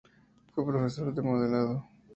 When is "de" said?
1.13-1.21